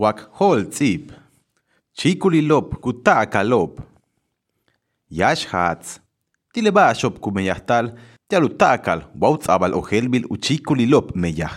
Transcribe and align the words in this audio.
wak 0.00 0.20
hol 0.38 0.64
tzip. 0.64 1.12
Chikulilop 1.92 2.80
kutakalop. 2.80 3.80
Yash 5.10 5.46
hats. 5.52 6.00
Tilebashop 6.54 7.18
kumeyahtal 7.20 7.92
tialutakal 8.28 9.02
wautzabal 9.20 9.74
ojelbil 9.74 10.24
uchikulilop 10.30 11.12
meyah. 11.14 11.52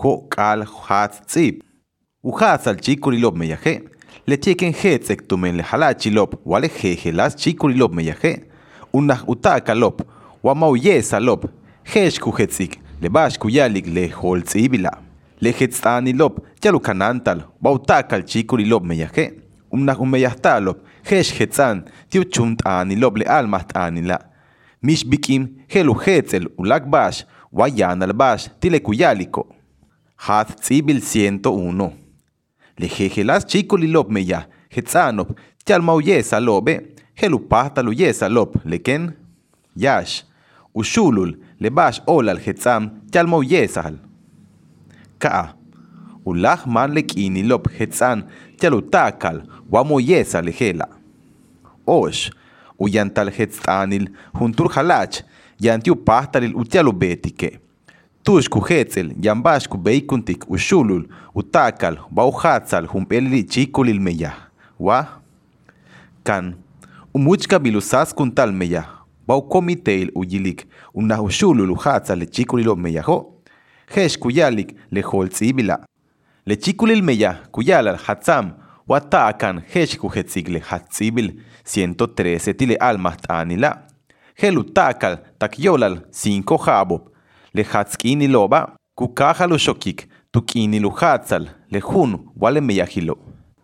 Ho 0.00 0.16
kal 0.28 0.66
hats 0.88 1.22
tzip. 1.26 1.62
Ujats 2.24 2.66
al 2.66 2.80
chikulilop 2.80 3.36
meyaje. 3.36 3.82
Le 4.26 4.36
chequen 4.36 4.74
hetzek 4.74 5.28
tumen 5.28 5.56
le 5.56 5.62
halachilop 5.62 6.34
wale 6.44 6.68
jejelas 6.68 7.36
chikulilop 7.36 7.94
meyaje. 7.94 8.42
Unah 8.92 9.22
utakalop 9.28 10.02
wamauyezalop. 10.42 11.46
Hesh 11.84 12.18
kuhetzik 12.18 12.80
le 13.00 13.08
bash 13.08 13.38
kuyalik 13.38 13.86
le 13.86 14.08
hol 14.10 14.42
tzibila. 15.42 15.50
Le 15.50 15.50
hetzanilop 15.50 16.40
tialukanantal 16.60 17.42
wautakal 17.60 18.24
chikulilop 18.24 18.84
meyaje. 18.84 19.32
Unah 19.72 20.00
umeyahtalop 20.00 20.78
hesh 21.04 21.32
hetzan 21.38 21.84
tiu 22.10 22.24
chumt 22.24 22.62
anilop 22.64 23.16
le 23.16 23.24
almaht 23.24 23.76
anila. 23.76 24.18
Mish 24.82 25.04
bikim 25.04 25.48
helu 25.68 25.94
hetzel 25.94 26.48
ulak 26.58 26.88
bash 26.90 27.24
wayan 27.52 28.02
al 28.02 28.12
bash 28.12 28.48
tile 28.60 28.80
kuyaliko. 28.80 29.46
Hat 30.16 30.60
tzibil 30.60 31.00
101. 31.00 31.92
Le 32.78 32.88
jejelas 32.88 33.46
chikulilop 33.46 34.10
meya 34.10 34.46
hetzanop 34.70 35.38
tialmauyesa 35.64 36.40
lobe 36.40 36.80
helu 37.14 37.38
pahtalu 37.38 37.92
yesa 37.92 38.28
lop 38.28 38.56
leken 38.64 39.12
yash. 39.76 40.24
Ushulul 40.74 41.36
le 41.60 41.70
bash 41.70 42.00
olal 42.06 42.38
hetzam 42.38 42.90
tialmauyesal. 43.10 44.11
Ka. 45.22 45.54
Ulach 46.26 46.66
man 46.66 46.94
le 46.94 47.02
kinilop 47.02 47.68
hetzan 47.78 48.24
tialutakal 48.58 49.42
wamoyesa 49.70 50.42
lejela. 50.42 50.88
Osh, 51.86 52.30
uyantal 52.78 53.30
hetzanil 53.30 54.08
juntur 54.34 54.68
halach, 54.74 55.22
yantiu 55.60 55.96
pahtalil 55.96 56.56
utialu 56.56 56.92
betike. 56.92 57.58
Tushku 58.24 58.60
hetzel, 58.60 59.14
yambashku 59.22 59.78
beikuntik 59.78 60.50
ushulul, 60.50 61.06
utakal, 61.34 61.98
bauhatzal, 62.10 62.86
humpelili 62.86 63.44
chikulil 63.44 64.00
meya. 64.00 64.32
Wa? 64.78 65.06
Kan, 66.24 66.54
umuchka 67.14 67.58
bilusas 67.58 68.14
kuntal 68.14 68.52
meya. 68.52 68.84
Bau 69.26 69.42
komiteil 69.42 70.10
uyilik, 70.14 70.66
unah 70.94 71.22
ushulul 71.22 71.70
uhatzal 71.70 72.26
chikulilo 72.26 72.76
meyaho. 72.76 73.31
Hesh 73.94 74.18
kuyalik 74.18 74.74
le 74.90 75.02
holtzibila. 75.02 75.80
Le 76.46 76.56
chikulil 76.56 77.02
meya, 77.02 77.38
kuyalal 77.52 77.98
hatzam, 78.06 78.54
Watakan 78.88 79.62
heshku 79.72 80.08
hetzigle 80.08 80.58
hatzibil 80.58 81.32
113 81.64 82.54
tile 82.54 82.76
almas 82.76 83.18
anila. 83.28 83.78
Helu 84.34 84.64
takal 84.64 85.18
takyolal 85.38 86.00
5 86.10 86.66
jabo. 86.66 87.00
Le 87.54 87.62
hatskini 87.62 88.28
loba 88.28 88.76
kukajalu 88.94 89.58
shokik 89.58 90.08
tukini 90.32 90.80
lu 90.80 90.90
hatzal 90.90 91.48
le 91.70 91.80
hun 91.80 92.18
wale 92.36 92.60
meyahilo. 92.60 93.18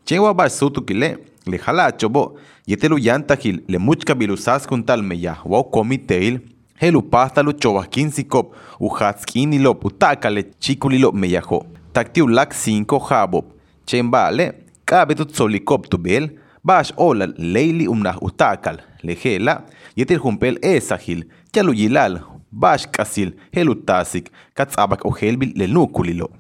Chewa 0.05 0.35
basutu 0.35 0.83
kile 0.83 1.19
le 1.47 1.57
halachobo 1.57 2.39
yetelu 2.67 2.99
yantakil 2.99 3.61
le 3.69 3.79
muchka 3.79 4.15
bilusas 4.15 4.67
kuntal 4.67 5.03
meya 5.03 5.37
wa 5.45 5.65
komiteil 5.65 6.41
helu 6.81 7.03
pastalu 7.03 7.53
chobakin 7.53 8.11
sikop 8.11 8.55
u 8.81 8.89
hatskini 8.89 9.59
lob 9.59 9.85
utakale 9.85 10.43
chikulilo 10.61 11.13
meyaho. 11.13 11.67
Taktiu 11.93 12.27
lak 12.29 12.55
5 12.55 13.09
jabo. 13.11 13.45
Chembale 13.87 14.53
kabetu 14.85 15.25
tzolikop 15.25 15.89
tubel, 15.89 16.31
bash 16.65 16.93
ola 16.97 17.27
leili 17.37 17.89
umnah 17.89 18.17
utakal, 18.23 18.79
lejela, 19.03 19.65
yetil 19.97 20.19
humpel 20.19 20.59
esahil, 20.63 21.25
yaluyilal, 21.55 22.21
bash 22.53 22.87
kasil, 22.87 23.33
helutasik, 23.53 24.31
katzabak 24.55 25.05
ojelbil 25.05 25.53
lenukulilo. 25.57 26.31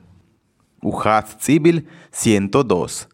Ujaz 0.82 1.36
tzibil 1.38 1.82
102. 2.12 3.06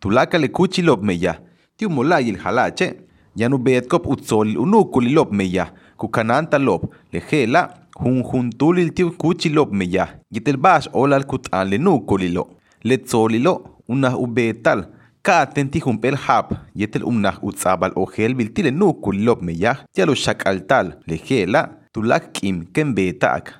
Tulaka 0.00 0.38
le 0.38 0.48
kuchilop 0.48 1.02
meya, 1.02 1.40
tiu 1.76 1.90
molayil 1.90 2.38
halache, 2.38 2.94
yanu 3.36 3.58
betkop 3.58 4.06
utzolil 4.06 4.58
unukulilop 4.58 5.32
meya, 5.32 5.66
kukananta 5.96 6.58
lop, 6.58 6.94
lejela, 7.12 7.68
hun 8.00 8.22
juntulil 8.22 8.90
tiu 8.94 9.12
kuchilop 9.12 9.72
meya, 9.72 10.08
yetil 10.30 10.56
bash 10.56 10.88
olal 10.92 11.24
kutan 11.24 11.68
lenukulilo. 11.68 12.48
Letzolilo, 12.84 13.74
unah 13.88 14.18
ubetal 14.18 14.84
kaaten 15.22 15.70
tijumpel 15.70 16.16
hap. 16.16 16.52
Yetel 16.74 17.04
umnah 17.04 17.38
utzabal 17.42 17.92
ojel 17.96 18.34
biltile 18.34 18.70
nukulilop 18.70 19.42
meyah 19.42 19.84
tialo 19.92 20.14
shakaltal 20.14 20.92
lejela 21.06 21.68
tulak 21.92 22.32
kim 22.32 22.64
ken 22.74 22.94
betak 22.94 23.54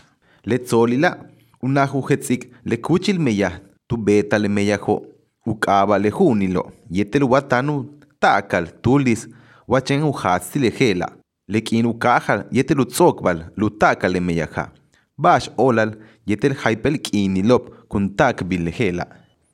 letzolila 0.44 1.16
unah 1.62 1.94
ujetzik 1.94 2.50
lekuchil 2.64 3.18
meyah 3.18 3.60
tu 3.88 3.96
beta 3.96 4.38
le 4.38 4.48
meyajo 4.48 5.02
ukaba 5.46 5.98
lejunilo 5.98 6.72
yetel 6.90 7.24
watanu 7.24 7.86
takal 8.20 8.66
tulis. 8.82 9.28
Wachen 9.68 10.02
uhatzi 10.02 10.58
lejela 10.58 11.08
lekin 11.48 11.86
ukajal 11.86 12.44
yetel 12.50 12.80
utzokbal 12.80 13.44
lutaka 13.56 14.08
le 14.08 14.20
meyaja 14.20 14.70
bash 15.18 15.50
olal 15.56 15.96
yetel 16.26 16.54
haipel 16.54 16.98
kinilop 16.98 17.88
kuntak 17.88 18.44
bil 18.44 18.64
lejela 18.64 19.06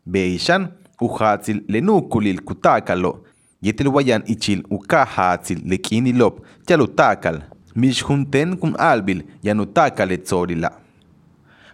Beishan 0.07 0.69
uhatzil 1.01 1.63
lenukulil 1.69 2.41
kutakalo. 2.41 3.25
Yetel 3.63 3.89
wayan 3.89 4.23
ichil 4.27 4.63
ukahatzil 4.71 5.61
lekinilop 5.65 6.41
tialutakal. 6.67 7.43
Mishjunten 7.75 8.57
kun 8.57 8.75
albil 8.79 9.23
yanutakal 9.43 10.11
etzorila. 10.11 10.73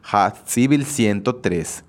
Hatzibil 0.02 0.84
103. 0.84 1.82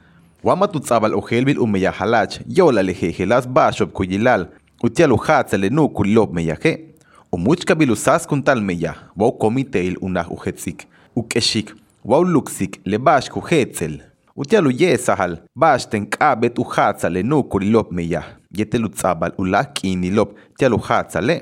Wamatutzabal 0.43 1.15
ojelbil 1.15 1.59
umeyahalach 1.59 2.39
yola 2.47 2.83
lejejelas 2.83 3.47
bashop 3.47 3.91
kuyilal. 3.91 4.47
Utialu 4.83 5.17
hatzal 5.17 5.61
lenukulilop 5.61 6.33
meyaje. 6.33 6.86
Umuchka 7.31 7.75
bilusas 7.75 8.27
kuntal 8.27 8.61
meya. 8.61 8.95
Wau 9.15 9.31
komiteil 9.31 9.97
unah 10.01 10.31
uhetzik. 10.31 10.87
Ukeshik. 11.15 11.73
Wau 12.05 12.23
luksik 12.23 12.79
lebash 12.85 13.29
kuhetzel. 13.29 14.01
Utialu 14.35 14.71
yesahal, 14.71 15.37
bashten 15.55 16.05
kabet 16.05 16.59
uhatza 16.59 17.09
le 17.09 17.23
nukulilop 17.23 17.91
meya, 17.91 18.23
yetelu 18.51 18.89
tzabal 18.89 19.31
ulakinilop 19.37 20.37
tialu 20.57 20.77
hatza 20.77 21.21
le. 21.21 21.41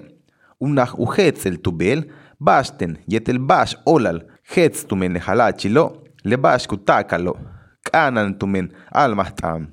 Unah 0.61 0.99
uhetzel 0.99 1.57
tubel, 1.57 2.05
bashten 2.39 2.97
yetel 3.07 3.39
bash 3.39 3.75
olal, 3.85 4.21
hetz 4.55 4.87
tumen 4.87 5.13
le 5.13 5.19
halachilo, 5.19 6.03
le 6.23 6.37
bash 6.37 6.67
kutakalo, 6.67 7.37
kanan 7.83 8.33
tumen 8.39 8.71
almahtam. 8.91 9.67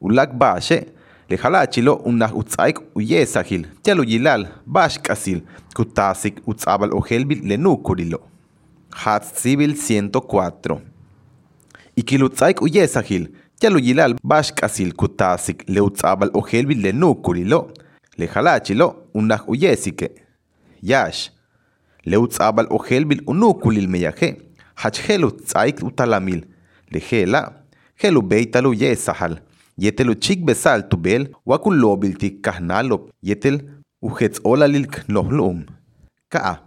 Ulak 0.00 0.36
bashe, 0.38 0.84
le 1.30 1.36
utzaik 2.34 2.78
uyesahil, 2.94 3.66
tialu 3.82 4.04
yilal, 4.04 4.48
bash 4.66 4.98
kasil, 4.98 5.40
kutasik 5.74 6.40
utzabal 6.46 6.92
ojelbil 6.92 7.46
le 7.48 7.56
nukulilo. 7.56 8.20
Hatz 8.90 9.32
civil 9.42 9.76
104. 9.76 10.80
Ikilutzaik 11.96 12.62
uyesahil, 12.62 13.28
yaluyilal 13.62 14.16
bashkasil 14.24 14.92
kutasik 14.92 15.64
leutzabal 15.68 16.30
ojelbil 16.34 16.82
le 16.82 16.92
nukulilo, 16.92 17.70
le 18.18 18.26
uyesike. 19.46 20.10
Yash, 20.82 21.30
leutzabal 22.06 22.66
ojelbil 22.70 23.22
unukulil 23.26 23.88
meyaje, 23.88 24.36
hachhelu 24.74 25.30
tzaik 25.30 25.82
Yetel 29.80 30.10
uchik 30.10 30.44
besal 30.44 30.82
tubel 30.90 31.30
wakulobiltik 31.46 32.42
kahnalop. 32.44 33.10
Yetel 33.22 33.60
ujetzolalik 34.02 35.08
nohlum. 35.08 35.62
Ka'a. 36.28 36.58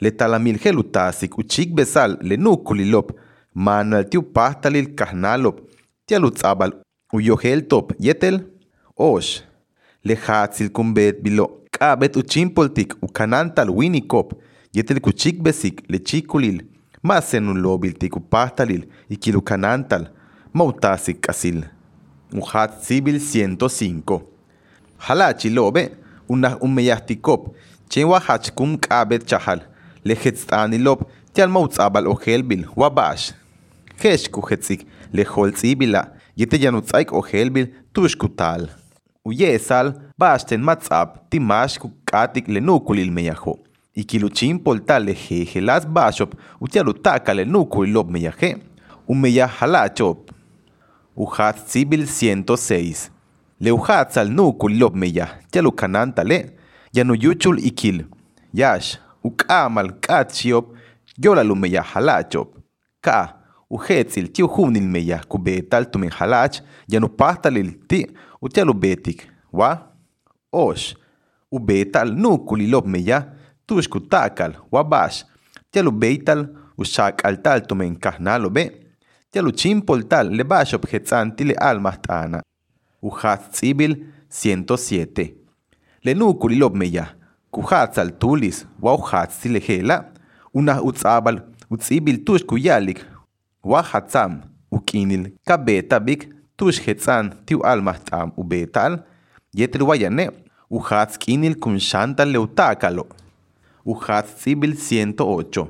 Letalamilgel 0.00 0.78
utasik 0.78 1.38
uchik 1.38 1.76
besal 1.76 2.16
lenukulilop. 2.22 3.12
Manaltiu 3.54 4.22
pahtalil 4.22 4.96
kahnalop. 4.96 5.60
Tialutzabal 6.06 6.72
uyoheltop. 7.12 7.92
Yetel. 8.00 8.40
Osh. 8.96 9.44
Lehatzil 10.04 10.72
kumbet 10.72 11.22
bilo. 11.22 11.62
Kabet 11.70 12.16
uchimpoltik 12.16 12.98
ukanantal 13.00 13.70
winikop. 13.70 14.34
Yetel 14.74 15.00
kuchik 15.00 15.38
besik 15.40 15.84
lechikulil. 15.88 16.64
Masenulobiltik 17.02 18.16
upahtalil 18.16 18.88
ikilukanantal. 19.08 20.10
Mautasik 20.52 21.28
asil. 21.28 21.62
Uhat 22.32 22.82
sibil 22.82 23.20
105. 23.20 24.22
Halachi 24.98 25.50
lobe, 25.50 25.90
unah 26.28 26.56
umeyahtikop, 26.62 27.54
chewa 27.88 28.20
hachkum 28.20 28.76
kabet 28.78 29.26
chahal, 29.26 29.60
lehetstanilop, 30.04 31.06
tial 31.32 31.48
mautzabal 31.48 32.06
ojelbil, 32.06 32.66
wabash. 32.76 33.32
Hesh 34.02 34.28
kuhetzik, 34.30 34.86
lejol 35.12 35.52
tzibila, 35.52 36.16
Yete 36.36 36.58
yanutzaik 36.60 37.12
ohelbil 37.12 37.66
tushkutal. 37.94 38.68
Uyesal, 39.24 39.94
basten 40.18 40.60
matzap, 40.60 41.30
timash 41.30 41.78
kukatik 41.78 42.48
lenukulil 42.48 43.10
meyajo. 43.10 43.56
Ikiluchin 43.96 44.58
poltal 44.58 45.04
lejeje 45.04 45.60
las 45.60 45.86
bashop, 45.86 46.34
utialutaka 46.60 47.34
lenukulil 47.34 47.94
lob 47.94 48.10
meyaje. 48.10 48.56
Umeya 49.08 49.46
halachop. 49.46 50.30
Uhat 51.16 51.68
sibil 51.68 52.06
106. 52.06 53.10
Leuhat 53.60 54.16
al 54.18 54.28
nukul 54.28 54.76
lob 54.78 54.94
meya, 54.94 55.28
yalukananta 55.54 56.24
le. 56.24 56.58
Yanuyuchul 56.92 57.58
ikil. 57.64 58.04
Yash, 58.52 58.98
ukamal 59.24 59.92
katsiop, 60.00 60.76
yola 61.16 61.42
lumeya 61.42 61.82
halachop. 61.82 62.48
Ka, 63.00 63.36
uhetzil 63.70 64.28
tiu 64.28 64.46
hunil 64.46 64.84
meya 64.84 65.22
kubetal 65.28 65.90
tumen 65.90 66.10
halach, 66.10 66.60
yanupahtalil 66.88 67.72
ti, 67.88 68.06
utialu 68.42 68.74
betik. 68.74 69.26
Wa, 69.52 69.78
osh, 70.52 70.94
ubetal 71.50 72.12
nukul 72.12 72.68
lob 72.68 72.86
meya, 72.86 73.24
tushkutakal, 73.66 74.52
wabash, 74.70 75.24
tialu 75.72 75.90
beital, 75.90 76.48
ushak 76.76 77.24
altal 77.24 77.64
tumen 77.66 77.96
kahnalo 77.96 78.50
be. 79.36 79.42
Tialu 79.42 79.52
chimpoltal 79.52 80.30
le 80.30 80.44
bashop 80.44 80.86
hetzanti 80.86 81.44
le 81.44 81.54
almahtana. 81.54 82.42
Uhat 83.02 83.50
tsibil 83.52 84.06
107. 84.30 85.34
Le 86.04 86.14
nukul 86.14 86.58
lob 86.58 86.74
meya, 86.74 87.14
kuhatzal 87.50 88.18
tulis, 88.18 88.66
wa 88.80 88.94
uhatzi 88.94 89.48
lehela, 89.48 90.12
una 90.54 90.82
utzabal, 90.82 91.42
utzibil 91.70 92.24
tush 92.24 92.44
kuyalik, 92.44 93.04
wa 93.64 93.82
hatzam, 93.82 94.42
ukinil, 94.70 95.32
kabeta 95.44 96.00
bik, 96.00 96.28
tush 96.56 96.80
hetzan 96.80 97.34
tiu 97.46 97.62
almahtam 97.64 98.32
ubetal, 98.36 99.04
yetel 99.52 99.82
wayane, 99.82 100.30
uhatz 100.70 101.18
kinil 101.18 101.58
kun 101.58 101.78
shantal 101.78 102.30
leutakalo. 102.30 103.06
Uhatz 103.84 104.34
tsibil 104.40 104.76
108. 104.76 105.68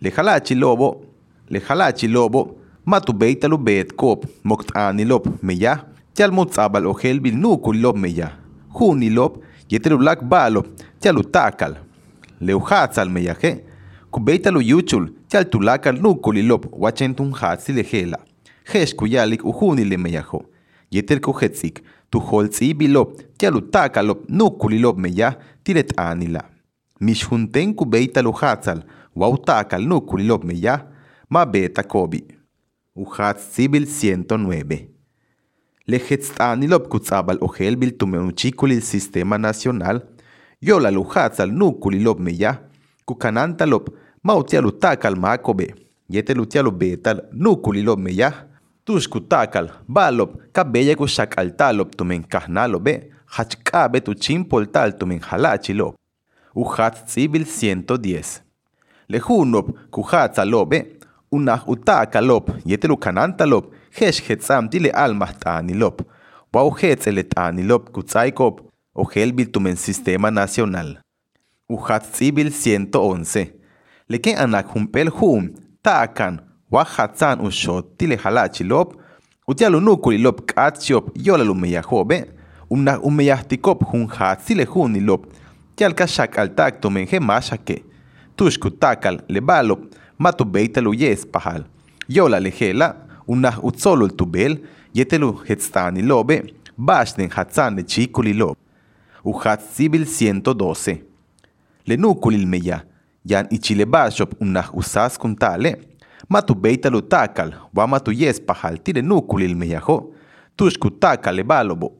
Lehalachi 0.00 0.54
lobo, 0.54 1.04
lehalachi 1.48 2.08
lobo, 2.08 2.61
matu 2.84 3.12
beitalu 3.12 3.58
bet 3.58 3.92
kop, 3.96 4.26
moktani 4.44 5.04
lob 5.04 5.26
meya, 5.42 5.78
tial 6.14 6.32
mutzabal 6.32 6.86
ohel 6.86 7.20
bil 7.20 7.36
nukul 7.36 7.80
lob 7.80 7.96
meya, 7.96 8.32
huni 8.74 9.10
lob, 9.10 9.38
yetel 9.70 9.94
ulak 9.94 10.22
balo, 10.24 10.64
tial 11.00 11.18
utakal. 11.18 11.76
Leuhatzal 12.40 13.08
meyaje, 13.08 13.64
kubeitalu 14.10 14.62
yuchul, 14.62 15.10
tial 15.28 15.44
tulakal 15.44 16.00
nukul 16.00 16.42
lob, 16.42 16.66
wachentun 16.72 17.32
hatzi 17.32 17.72
lehela. 17.72 18.18
Hesh 18.64 18.94
kuyalik 18.94 19.44
uhuni 19.44 19.84
le 19.84 19.96
meyajo. 19.96 20.42
Yetel 20.90 21.20
kuhetzik, 21.20 21.82
tu 22.10 22.18
holzi 22.18 22.74
bilob, 22.74 23.14
tial 23.38 23.56
utakal 23.56 24.06
lob, 24.06 24.24
nukul 24.28 24.74
lob 24.80 24.98
meya, 24.98 25.36
tilet 25.64 25.94
anila. 25.96 26.42
Mishunten 27.00 27.74
kubeitalu 27.74 28.32
hatzal, 28.32 28.82
wautakal 29.16 29.86
nukul 29.86 30.26
lob 30.26 30.44
meya, 30.44 30.80
ma 31.30 31.46
beta 31.46 31.82
kobi. 31.82 32.24
Uhatz 32.94 33.54
Sibil 33.54 33.86
109. 33.86 34.88
Lehetzanilop 35.88 36.90
kutzabal 36.92 37.38
ohel 37.40 37.76
bil 37.80 37.96
tumeuchikulil 37.96 38.82
Sistema 38.82 39.38
Nacional, 39.38 40.02
yola 40.60 40.90
luhatzal 40.90 41.48
nukulilop 41.50 42.20
meya, 42.20 42.58
kukanantalop 43.06 43.88
mautialutakal 44.22 45.16
makobe, 45.16 45.74
yetelutialo 46.08 46.70
betal 46.70 47.24
nukulilop 47.32 47.98
meya, 47.98 48.30
tushkutakal 48.84 49.70
balop 49.88 50.36
kabella 50.52 50.94
kushakaltalop 50.94 51.96
tumen 51.96 52.22
kahnalobe, 52.28 53.10
hachkabe 53.24 54.00
tu 54.00 54.14
chimpoltal 54.14 54.98
tumen 54.98 55.20
halachilop. 55.20 55.94
Uhatz 56.54 57.06
Sibil 57.06 57.46
110. 57.46 58.42
Lehunop 59.08 59.72
kuhatzalobe, 59.90 61.00
unah 61.32 61.68
utakalop 61.68 62.50
yetelu 62.64 62.96
kanantalop 62.96 63.72
hesh 63.90 64.22
hetzam 64.28 64.68
tile 64.68 64.90
almah 64.90 65.32
ta'anilop 65.44 66.02
wau 66.54 66.70
hetz 66.70 67.06
ele 67.06 67.22
ta'anilop 67.22 67.90
kutzaikop 67.94 68.60
o 68.94 69.04
helbil 69.04 69.46
tumen 69.52 69.76
sistema 69.76 70.30
nacional. 70.30 70.98
Uhat 71.68 72.12
tsibil 72.12 72.50
111 72.50 73.46
leke 74.08 74.36
anak 74.36 74.66
humpel 74.74 75.08
hum 75.10 75.48
ta'akan 75.82 76.40
wa 76.70 76.84
hatzan 76.84 77.40
ushot 77.40 77.96
tile 77.98 78.16
halachilop 78.16 78.94
utialu 79.48 79.80
nukulilop 79.80 80.40
k'atxiop 80.46 81.10
yolalu 81.16 81.54
meyajobe 81.54 82.18
unah 82.70 82.98
umeyahtikop 83.04 83.84
hun 83.90 84.06
hatzile 84.06 84.66
junilop 84.66 85.26
tialka 85.76 86.06
xakaltak 86.06 86.80
tumen 86.80 87.06
hemashake 87.06 87.84
tushkutakal 88.36 89.20
lebalop 89.28 89.80
matu 90.22 90.44
beitalu 90.44 90.94
yes 90.94 91.26
pahal. 91.26 91.64
Yola 92.08 92.40
lejela, 92.40 92.94
unah 93.26 93.58
utzolul 93.64 94.12
tubel, 94.16 94.58
yetelu 94.94 95.32
hetztani 95.48 96.02
lobe, 96.02 96.36
bashden 96.78 97.30
hatzan 97.30 97.76
le 97.76 97.82
chikuli 97.82 98.32
lob. 98.32 98.56
Uhat 99.24 99.60
sibil 99.74 100.06
112. 100.06 100.98
Lenukulil 101.86 102.46
meya, 102.46 102.84
yan 103.24 103.46
ichile 103.50 103.86
bashop 103.86 104.34
unah 104.40 104.70
usas 104.74 105.18
kuntale, 105.18 105.76
matu 106.28 106.54
beitalu 106.54 107.02
takal, 107.02 107.54
wa 107.74 107.86
matu 107.86 108.12
yes 108.12 108.40
pahal 108.40 108.78
tire 108.78 109.02
nukulil 109.02 109.56
meyajo, 109.56 110.14
tushku 110.56 110.90
takal 110.90 111.34
le 111.34 111.42
balobo. 111.42 111.92